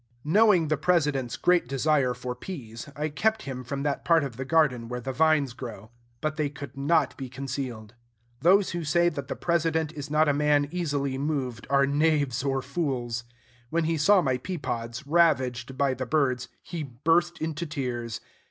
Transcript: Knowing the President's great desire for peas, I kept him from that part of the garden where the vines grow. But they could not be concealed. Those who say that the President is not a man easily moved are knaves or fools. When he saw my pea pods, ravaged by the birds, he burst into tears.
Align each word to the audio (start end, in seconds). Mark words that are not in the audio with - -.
Knowing 0.25 0.67
the 0.67 0.77
President's 0.77 1.37
great 1.37 1.67
desire 1.67 2.15
for 2.15 2.33
peas, 2.33 2.89
I 2.95 3.09
kept 3.09 3.43
him 3.43 3.63
from 3.63 3.83
that 3.83 4.03
part 4.03 4.23
of 4.23 4.35
the 4.35 4.45
garden 4.45 4.87
where 4.87 4.99
the 4.99 5.13
vines 5.13 5.53
grow. 5.53 5.91
But 6.21 6.37
they 6.37 6.49
could 6.49 6.75
not 6.75 7.15
be 7.17 7.29
concealed. 7.29 7.93
Those 8.39 8.71
who 8.71 8.83
say 8.83 9.09
that 9.09 9.27
the 9.27 9.35
President 9.35 9.91
is 9.93 10.09
not 10.09 10.27
a 10.27 10.33
man 10.33 10.67
easily 10.71 11.19
moved 11.19 11.67
are 11.69 11.85
knaves 11.85 12.43
or 12.43 12.63
fools. 12.63 13.25
When 13.69 13.83
he 13.83 13.95
saw 13.95 14.23
my 14.23 14.39
pea 14.39 14.57
pods, 14.57 15.05
ravaged 15.05 15.77
by 15.77 15.93
the 15.93 16.07
birds, 16.07 16.47
he 16.63 16.81
burst 16.81 17.37
into 17.37 17.67
tears. 17.67 18.21